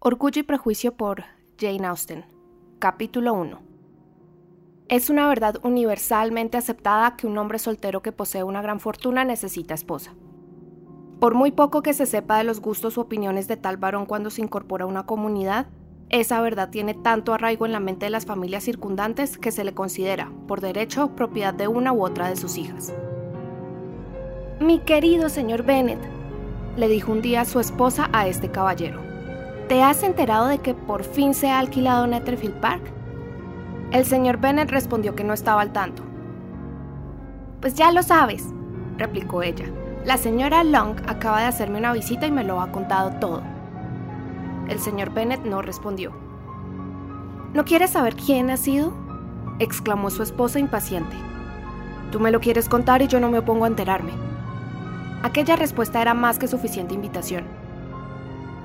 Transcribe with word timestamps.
Orgullo 0.00 0.38
y 0.38 0.44
Prejuicio 0.44 0.94
por 0.94 1.24
Jane 1.58 1.84
Austen. 1.84 2.24
Capítulo 2.78 3.34
1. 3.34 3.58
Es 4.86 5.10
una 5.10 5.26
verdad 5.26 5.56
universalmente 5.64 6.56
aceptada 6.56 7.16
que 7.16 7.26
un 7.26 7.36
hombre 7.36 7.58
soltero 7.58 8.00
que 8.00 8.12
posee 8.12 8.44
una 8.44 8.62
gran 8.62 8.78
fortuna 8.78 9.24
necesita 9.24 9.74
esposa. 9.74 10.14
Por 11.18 11.34
muy 11.34 11.50
poco 11.50 11.82
que 11.82 11.94
se 11.94 12.06
sepa 12.06 12.38
de 12.38 12.44
los 12.44 12.60
gustos 12.60 12.96
u 12.96 13.00
opiniones 13.00 13.48
de 13.48 13.56
tal 13.56 13.76
varón 13.76 14.06
cuando 14.06 14.30
se 14.30 14.40
incorpora 14.40 14.84
a 14.84 14.86
una 14.86 15.04
comunidad, 15.04 15.66
esa 16.10 16.40
verdad 16.42 16.70
tiene 16.70 16.94
tanto 16.94 17.34
arraigo 17.34 17.66
en 17.66 17.72
la 17.72 17.80
mente 17.80 18.06
de 18.06 18.10
las 18.10 18.24
familias 18.24 18.62
circundantes 18.62 19.36
que 19.36 19.50
se 19.50 19.64
le 19.64 19.74
considera, 19.74 20.30
por 20.46 20.60
derecho, 20.60 21.16
propiedad 21.16 21.54
de 21.54 21.66
una 21.66 21.92
u 21.92 22.04
otra 22.04 22.28
de 22.28 22.36
sus 22.36 22.56
hijas. 22.56 22.94
Mi 24.60 24.78
querido 24.78 25.28
señor 25.28 25.64
Bennet, 25.64 25.98
le 26.76 26.86
dijo 26.86 27.10
un 27.10 27.20
día 27.20 27.44
su 27.44 27.58
esposa 27.58 28.08
a 28.12 28.28
este 28.28 28.52
caballero 28.52 29.07
¿Te 29.68 29.82
has 29.82 30.02
enterado 30.02 30.46
de 30.46 30.60
que 30.60 30.72
por 30.72 31.04
fin 31.04 31.34
se 31.34 31.50
ha 31.50 31.58
alquilado 31.58 32.06
Netherfield 32.06 32.58
Park? 32.58 32.82
El 33.90 34.06
señor 34.06 34.38
Bennet 34.38 34.70
respondió 34.70 35.14
que 35.14 35.24
no 35.24 35.34
estaba 35.34 35.60
al 35.60 35.74
tanto. 35.74 36.02
Pues 37.60 37.74
ya 37.74 37.92
lo 37.92 38.02
sabes, 38.02 38.46
replicó 38.96 39.42
ella. 39.42 39.66
La 40.06 40.16
señora 40.16 40.64
Long 40.64 40.96
acaba 41.06 41.40
de 41.40 41.48
hacerme 41.48 41.80
una 41.80 41.92
visita 41.92 42.26
y 42.26 42.30
me 42.30 42.44
lo 42.44 42.62
ha 42.62 42.72
contado 42.72 43.10
todo. 43.20 43.42
El 44.68 44.78
señor 44.78 45.12
Bennet 45.12 45.44
no 45.44 45.60
respondió. 45.60 46.12
¿No 47.52 47.66
quieres 47.66 47.90
saber 47.90 48.16
quién 48.16 48.48
ha 48.48 48.56
sido? 48.56 48.94
exclamó 49.58 50.08
su 50.08 50.22
esposa 50.22 50.58
impaciente. 50.58 51.16
Tú 52.10 52.20
me 52.20 52.30
lo 52.30 52.40
quieres 52.40 52.70
contar 52.70 53.02
y 53.02 53.06
yo 53.06 53.20
no 53.20 53.30
me 53.30 53.40
opongo 53.40 53.66
a 53.66 53.68
enterarme. 53.68 54.12
Aquella 55.22 55.56
respuesta 55.56 56.00
era 56.00 56.14
más 56.14 56.38
que 56.38 56.48
suficiente 56.48 56.94
invitación. 56.94 57.57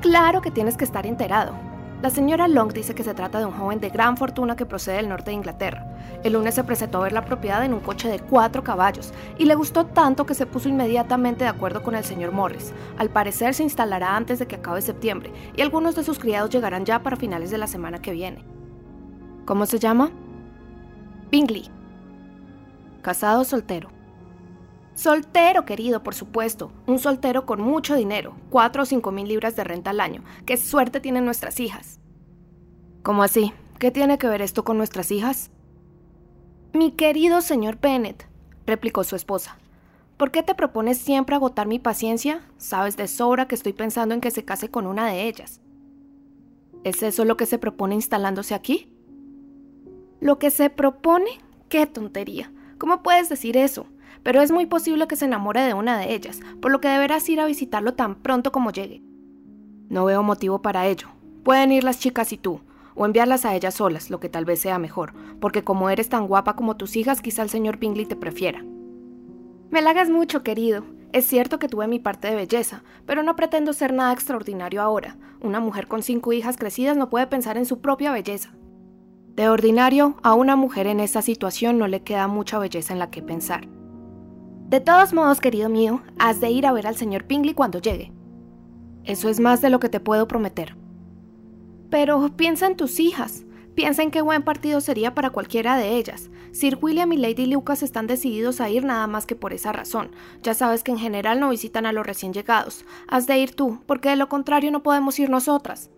Claro 0.00 0.40
que 0.40 0.50
tienes 0.50 0.78
que 0.78 0.84
estar 0.84 1.04
enterado. 1.04 1.52
La 2.00 2.08
señora 2.08 2.48
Long 2.48 2.72
dice 2.72 2.94
que 2.94 3.04
se 3.04 3.12
trata 3.12 3.38
de 3.38 3.44
un 3.44 3.52
joven 3.52 3.80
de 3.80 3.90
gran 3.90 4.16
fortuna 4.16 4.56
que 4.56 4.64
procede 4.64 4.96
del 4.96 5.10
norte 5.10 5.30
de 5.30 5.36
Inglaterra. 5.36 5.86
El 6.24 6.32
lunes 6.32 6.54
se 6.54 6.64
presentó 6.64 6.98
a 6.98 7.02
ver 7.02 7.12
la 7.12 7.26
propiedad 7.26 7.62
en 7.62 7.74
un 7.74 7.80
coche 7.80 8.08
de 8.08 8.18
cuatro 8.18 8.64
caballos 8.64 9.12
y 9.36 9.44
le 9.44 9.54
gustó 9.54 9.84
tanto 9.84 10.24
que 10.24 10.32
se 10.32 10.46
puso 10.46 10.70
inmediatamente 10.70 11.44
de 11.44 11.50
acuerdo 11.50 11.82
con 11.82 11.94
el 11.94 12.04
señor 12.04 12.32
Morris. 12.32 12.72
Al 12.96 13.10
parecer 13.10 13.52
se 13.52 13.62
instalará 13.62 14.16
antes 14.16 14.38
de 14.38 14.46
que 14.46 14.56
acabe 14.56 14.80
septiembre 14.80 15.30
y 15.54 15.60
algunos 15.60 15.94
de 15.94 16.02
sus 16.02 16.18
criados 16.18 16.48
llegarán 16.48 16.86
ya 16.86 17.02
para 17.02 17.16
finales 17.16 17.50
de 17.50 17.58
la 17.58 17.66
semana 17.66 18.00
que 18.00 18.12
viene. 18.12 18.42
¿Cómo 19.44 19.66
se 19.66 19.78
llama? 19.78 20.10
Bingley. 21.30 21.68
Casado 23.02 23.44
soltero. 23.44 23.99
Soltero, 25.00 25.64
querido, 25.64 26.02
por 26.02 26.14
supuesto. 26.14 26.72
Un 26.86 26.98
soltero 26.98 27.46
con 27.46 27.62
mucho 27.62 27.96
dinero, 27.96 28.34
cuatro 28.50 28.82
o 28.82 28.84
cinco 28.84 29.12
mil 29.12 29.26
libras 29.26 29.56
de 29.56 29.64
renta 29.64 29.88
al 29.88 30.00
año. 30.00 30.22
¡Qué 30.44 30.58
suerte 30.58 31.00
tienen 31.00 31.24
nuestras 31.24 31.58
hijas! 31.58 32.00
¿Cómo 33.02 33.22
así? 33.22 33.54
¿Qué 33.78 33.90
tiene 33.90 34.18
que 34.18 34.26
ver 34.26 34.42
esto 34.42 34.62
con 34.62 34.76
nuestras 34.76 35.10
hijas? 35.10 35.50
Mi 36.74 36.90
querido 36.90 37.40
señor 37.40 37.78
Bennet, 37.80 38.28
replicó 38.66 39.02
su 39.02 39.16
esposa, 39.16 39.56
¿por 40.18 40.30
qué 40.30 40.42
te 40.42 40.54
propones 40.54 40.98
siempre 40.98 41.34
agotar 41.34 41.66
mi 41.66 41.78
paciencia? 41.78 42.42
Sabes 42.58 42.98
de 42.98 43.08
sobra 43.08 43.48
que 43.48 43.54
estoy 43.54 43.72
pensando 43.72 44.14
en 44.14 44.20
que 44.20 44.30
se 44.30 44.44
case 44.44 44.70
con 44.70 44.86
una 44.86 45.06
de 45.06 45.28
ellas. 45.28 45.62
¿Es 46.84 47.02
eso 47.02 47.24
lo 47.24 47.38
que 47.38 47.46
se 47.46 47.56
propone 47.56 47.94
instalándose 47.94 48.54
aquí? 48.54 48.92
¿Lo 50.20 50.38
que 50.38 50.50
se 50.50 50.68
propone? 50.68 51.30
¡Qué 51.70 51.86
tontería! 51.86 52.52
¿Cómo 52.76 53.02
puedes 53.02 53.30
decir 53.30 53.56
eso? 53.56 53.86
Pero 54.22 54.42
es 54.42 54.50
muy 54.50 54.66
posible 54.66 55.06
que 55.06 55.16
se 55.16 55.24
enamore 55.24 55.62
de 55.62 55.74
una 55.74 55.98
de 55.98 56.14
ellas, 56.14 56.40
por 56.60 56.70
lo 56.70 56.80
que 56.80 56.88
deberás 56.88 57.28
ir 57.28 57.40
a 57.40 57.46
visitarlo 57.46 57.94
tan 57.94 58.16
pronto 58.16 58.52
como 58.52 58.70
llegue. 58.70 59.02
No 59.88 60.04
veo 60.04 60.22
motivo 60.22 60.62
para 60.62 60.86
ello. 60.86 61.08
Pueden 61.42 61.72
ir 61.72 61.84
las 61.84 61.98
chicas 61.98 62.32
y 62.32 62.36
tú, 62.36 62.60
o 62.94 63.06
enviarlas 63.06 63.44
a 63.44 63.54
ellas 63.54 63.74
solas, 63.74 64.10
lo 64.10 64.20
que 64.20 64.28
tal 64.28 64.44
vez 64.44 64.60
sea 64.60 64.78
mejor, 64.78 65.14
porque 65.40 65.64
como 65.64 65.90
eres 65.90 66.08
tan 66.08 66.26
guapa 66.26 66.54
como 66.54 66.76
tus 66.76 66.96
hijas, 66.96 67.22
quizá 67.22 67.42
el 67.42 67.50
señor 67.50 67.78
Bingley 67.78 68.06
te 68.06 68.16
prefiera. 68.16 68.62
Me 69.70 69.78
halagas 69.78 70.10
mucho, 70.10 70.42
querido. 70.42 70.84
Es 71.12 71.26
cierto 71.26 71.58
que 71.58 71.68
tuve 71.68 71.88
mi 71.88 71.98
parte 71.98 72.28
de 72.28 72.36
belleza, 72.36 72.82
pero 73.06 73.22
no 73.22 73.34
pretendo 73.36 73.72
ser 73.72 73.92
nada 73.92 74.12
extraordinario 74.12 74.80
ahora. 74.82 75.16
Una 75.40 75.58
mujer 75.58 75.88
con 75.88 76.02
cinco 76.02 76.32
hijas 76.32 76.56
crecidas 76.56 76.96
no 76.96 77.10
puede 77.10 77.26
pensar 77.26 77.56
en 77.56 77.66
su 77.66 77.80
propia 77.80 78.12
belleza. 78.12 78.52
De 79.34 79.48
ordinario, 79.48 80.16
a 80.22 80.34
una 80.34 80.54
mujer 80.54 80.86
en 80.86 81.00
esta 81.00 81.22
situación 81.22 81.78
no 81.78 81.88
le 81.88 82.02
queda 82.02 82.28
mucha 82.28 82.58
belleza 82.58 82.92
en 82.92 82.98
la 82.98 83.10
que 83.10 83.22
pensar. 83.22 83.66
De 84.70 84.80
todos 84.80 85.12
modos, 85.12 85.40
querido 85.40 85.68
mío, 85.68 86.00
has 86.16 86.40
de 86.40 86.48
ir 86.48 86.64
a 86.64 86.70
ver 86.70 86.86
al 86.86 86.94
señor 86.94 87.24
Pingley 87.24 87.54
cuando 87.54 87.80
llegue. 87.80 88.12
Eso 89.02 89.28
es 89.28 89.40
más 89.40 89.60
de 89.60 89.68
lo 89.68 89.80
que 89.80 89.88
te 89.88 89.98
puedo 89.98 90.28
prometer. 90.28 90.76
Pero 91.90 92.36
piensa 92.36 92.68
en 92.68 92.76
tus 92.76 93.00
hijas. 93.00 93.44
Piensa 93.74 94.04
en 94.04 94.12
qué 94.12 94.22
buen 94.22 94.44
partido 94.44 94.80
sería 94.80 95.12
para 95.12 95.30
cualquiera 95.30 95.76
de 95.76 95.96
ellas. 95.96 96.30
Sir 96.52 96.78
William 96.80 97.10
y 97.10 97.16
Lady 97.16 97.46
Lucas 97.46 97.82
están 97.82 98.06
decididos 98.06 98.60
a 98.60 98.70
ir 98.70 98.84
nada 98.84 99.08
más 99.08 99.26
que 99.26 99.34
por 99.34 99.52
esa 99.52 99.72
razón. 99.72 100.12
Ya 100.40 100.54
sabes 100.54 100.84
que 100.84 100.92
en 100.92 100.98
general 100.98 101.40
no 101.40 101.50
visitan 101.50 101.84
a 101.84 101.92
los 101.92 102.06
recién 102.06 102.32
llegados. 102.32 102.84
Has 103.08 103.26
de 103.26 103.38
ir 103.38 103.56
tú, 103.56 103.80
porque 103.86 104.10
de 104.10 104.16
lo 104.16 104.28
contrario 104.28 104.70
no 104.70 104.84
podemos 104.84 105.18
ir 105.18 105.30
nosotras. 105.30 105.90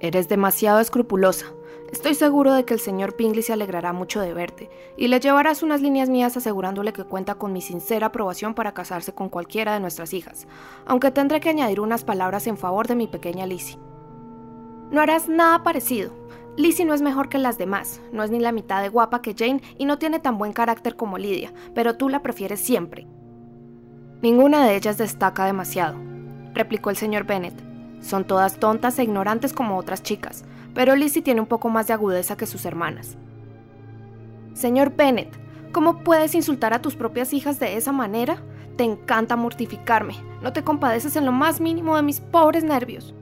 Eres 0.00 0.28
demasiado 0.28 0.80
escrupulosa. 0.80 1.46
Estoy 1.92 2.14
seguro 2.14 2.52
de 2.52 2.64
que 2.64 2.74
el 2.74 2.80
señor 2.80 3.14
Pingley 3.14 3.42
se 3.42 3.52
alegrará 3.52 3.92
mucho 3.92 4.20
de 4.20 4.34
verte, 4.34 4.70
y 4.96 5.08
le 5.08 5.20
llevarás 5.20 5.62
unas 5.62 5.80
líneas 5.80 6.08
mías 6.08 6.36
asegurándole 6.36 6.92
que 6.92 7.04
cuenta 7.04 7.36
con 7.36 7.52
mi 7.52 7.60
sincera 7.60 8.08
aprobación 8.08 8.54
para 8.54 8.74
casarse 8.74 9.12
con 9.12 9.28
cualquiera 9.28 9.72
de 9.72 9.80
nuestras 9.80 10.12
hijas, 10.12 10.48
aunque 10.84 11.10
tendré 11.10 11.40
que 11.40 11.50
añadir 11.50 11.80
unas 11.80 12.04
palabras 12.04 12.46
en 12.46 12.56
favor 12.56 12.88
de 12.88 12.96
mi 12.96 13.06
pequeña 13.06 13.46
Lizzie. 13.46 13.78
No 14.90 15.00
harás 15.00 15.28
nada 15.28 15.62
parecido. 15.62 16.12
Lizzie 16.56 16.86
no 16.86 16.94
es 16.94 17.02
mejor 17.02 17.28
que 17.28 17.38
las 17.38 17.58
demás, 17.58 18.00
no 18.12 18.22
es 18.22 18.30
ni 18.30 18.40
la 18.40 18.52
mitad 18.52 18.82
de 18.82 18.88
guapa 18.88 19.20
que 19.20 19.34
Jane 19.36 19.60
y 19.78 19.84
no 19.84 19.98
tiene 19.98 20.18
tan 20.18 20.38
buen 20.38 20.52
carácter 20.52 20.96
como 20.96 21.18
Lydia, 21.18 21.52
pero 21.74 21.96
tú 21.96 22.08
la 22.08 22.22
prefieres 22.22 22.60
siempre. 22.60 23.06
Ninguna 24.22 24.66
de 24.66 24.74
ellas 24.74 24.96
destaca 24.96 25.44
demasiado, 25.44 25.98
replicó 26.54 26.90
el 26.90 26.96
señor 26.96 27.24
Bennet. 27.24 27.65
Son 28.00 28.24
todas 28.24 28.58
tontas 28.58 28.98
e 28.98 29.04
ignorantes 29.04 29.52
como 29.52 29.76
otras 29.76 30.02
chicas, 30.02 30.44
pero 30.74 30.94
Lizzie 30.94 31.22
tiene 31.22 31.40
un 31.40 31.46
poco 31.46 31.68
más 31.68 31.86
de 31.86 31.94
agudeza 31.94 32.36
que 32.36 32.46
sus 32.46 32.64
hermanas. 32.64 33.16
Señor 34.54 34.94
Bennet, 34.94 35.30
¿cómo 35.72 35.98
puedes 35.98 36.34
insultar 36.34 36.72
a 36.72 36.80
tus 36.80 36.96
propias 36.96 37.32
hijas 37.32 37.58
de 37.58 37.76
esa 37.76 37.92
manera? 37.92 38.38
Te 38.76 38.84
encanta 38.84 39.36
mortificarme, 39.36 40.14
no 40.42 40.52
te 40.52 40.62
compadeces 40.62 41.16
en 41.16 41.24
lo 41.24 41.32
más 41.32 41.60
mínimo 41.60 41.96
de 41.96 42.02
mis 42.02 42.20
pobres 42.20 42.64
nervios. 42.64 43.14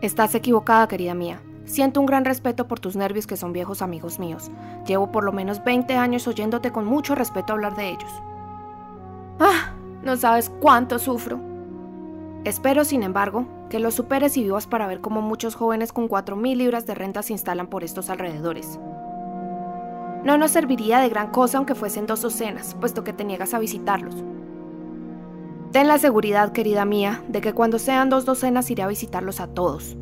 Estás 0.00 0.34
equivocada, 0.34 0.88
querida 0.88 1.14
mía. 1.14 1.40
Siento 1.64 2.00
un 2.00 2.06
gran 2.06 2.24
respeto 2.24 2.66
por 2.66 2.80
tus 2.80 2.96
nervios 2.96 3.26
que 3.26 3.36
son 3.36 3.52
viejos 3.52 3.82
amigos 3.82 4.18
míos. 4.18 4.50
Llevo 4.86 5.12
por 5.12 5.24
lo 5.24 5.32
menos 5.32 5.62
20 5.62 5.94
años 5.94 6.26
oyéndote 6.26 6.72
con 6.72 6.86
mucho 6.86 7.14
respeto 7.14 7.52
hablar 7.52 7.76
de 7.76 7.90
ellos. 7.90 8.10
Ah, 9.38 9.72
no 10.02 10.16
sabes 10.16 10.50
cuánto 10.60 10.98
sufro. 10.98 11.51
Espero, 12.44 12.84
sin 12.84 13.04
embargo, 13.04 13.46
que 13.70 13.78
lo 13.78 13.92
superes 13.92 14.36
y 14.36 14.42
vivas 14.42 14.66
para 14.66 14.88
ver 14.88 15.00
cómo 15.00 15.22
muchos 15.22 15.54
jóvenes 15.54 15.92
con 15.92 16.08
4.000 16.08 16.56
libras 16.56 16.86
de 16.86 16.94
renta 16.94 17.22
se 17.22 17.32
instalan 17.32 17.68
por 17.68 17.84
estos 17.84 18.10
alrededores. 18.10 18.80
No 20.24 20.36
nos 20.38 20.50
serviría 20.50 20.98
de 20.98 21.08
gran 21.08 21.30
cosa 21.30 21.58
aunque 21.58 21.76
fuesen 21.76 22.06
dos 22.06 22.20
docenas, 22.20 22.74
puesto 22.80 23.04
que 23.04 23.12
te 23.12 23.24
niegas 23.24 23.54
a 23.54 23.60
visitarlos. 23.60 24.24
Ten 25.70 25.86
la 25.86 25.98
seguridad, 25.98 26.52
querida 26.52 26.84
mía, 26.84 27.22
de 27.28 27.40
que 27.40 27.54
cuando 27.54 27.78
sean 27.78 28.10
dos 28.10 28.24
docenas 28.24 28.70
iré 28.70 28.82
a 28.82 28.88
visitarlos 28.88 29.40
a 29.40 29.46
todos. 29.46 29.96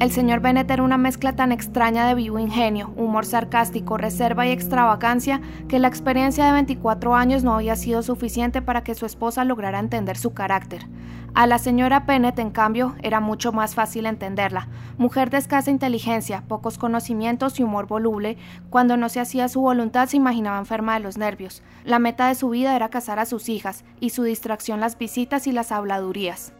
El 0.00 0.12
señor 0.12 0.40
Bennet 0.40 0.70
era 0.70 0.82
una 0.82 0.96
mezcla 0.96 1.36
tan 1.36 1.52
extraña 1.52 2.08
de 2.08 2.14
vivo 2.14 2.38
ingenio, 2.38 2.90
humor 2.96 3.26
sarcástico, 3.26 3.98
reserva 3.98 4.46
y 4.46 4.50
extravagancia 4.50 5.42
que 5.68 5.78
la 5.78 5.88
experiencia 5.88 6.46
de 6.46 6.52
24 6.52 7.14
años 7.14 7.44
no 7.44 7.54
había 7.54 7.76
sido 7.76 8.02
suficiente 8.02 8.62
para 8.62 8.82
que 8.82 8.94
su 8.94 9.04
esposa 9.04 9.44
lograra 9.44 9.78
entender 9.78 10.16
su 10.16 10.32
carácter. 10.32 10.86
A 11.34 11.46
la 11.46 11.58
señora 11.58 12.00
Bennet, 12.00 12.38
en 12.38 12.50
cambio, 12.50 12.96
era 13.02 13.20
mucho 13.20 13.52
más 13.52 13.74
fácil 13.74 14.06
entenderla. 14.06 14.68
Mujer 14.96 15.28
de 15.28 15.36
escasa 15.36 15.70
inteligencia, 15.70 16.44
pocos 16.48 16.78
conocimientos 16.78 17.60
y 17.60 17.62
humor 17.62 17.86
voluble, 17.86 18.38
cuando 18.70 18.96
no 18.96 19.10
se 19.10 19.20
hacía 19.20 19.50
su 19.50 19.60
voluntad 19.60 20.08
se 20.08 20.16
imaginaba 20.16 20.58
enferma 20.58 20.94
de 20.94 21.00
los 21.00 21.18
nervios. 21.18 21.62
La 21.84 21.98
meta 21.98 22.28
de 22.28 22.36
su 22.36 22.48
vida 22.48 22.74
era 22.74 22.88
casar 22.88 23.18
a 23.18 23.26
sus 23.26 23.50
hijas, 23.50 23.84
y 24.00 24.10
su 24.10 24.22
distracción 24.22 24.80
las 24.80 24.96
visitas 24.96 25.46
y 25.46 25.52
las 25.52 25.72
habladurías. 25.72 26.54